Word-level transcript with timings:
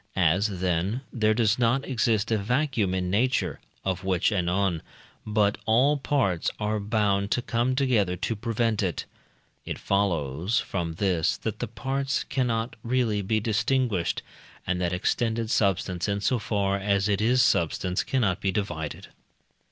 As, 0.15 0.59
then, 0.61 1.01
there 1.13 1.35
does 1.35 1.59
not 1.59 1.85
exist 1.85 2.31
a 2.31 2.37
vacuum 2.39 2.95
in 2.95 3.11
nature 3.11 3.59
(of 3.85 4.03
which 4.03 4.31
anon), 4.31 4.81
but 5.27 5.59
all 5.67 5.95
parts 5.95 6.49
are 6.59 6.79
bound 6.79 7.29
to 7.33 7.41
come 7.43 7.75
together 7.75 8.15
to 8.15 8.35
prevent 8.35 8.81
it, 8.81 9.05
it 9.63 9.77
follows 9.77 10.59
from 10.59 10.95
this 10.95 11.37
that 11.37 11.59
the 11.59 11.67
parts 11.67 12.23
cannot 12.23 12.75
really 12.81 13.21
be 13.21 13.39
distinguished, 13.39 14.23
and 14.65 14.81
that 14.81 14.91
extended 14.91 15.51
substance 15.51 16.09
in 16.09 16.19
so 16.19 16.39
far 16.39 16.77
as 16.79 17.07
it 17.07 17.21
is 17.21 17.43
substance 17.43 18.01
cannot 18.03 18.41
be 18.41 18.51
divided. 18.51 19.09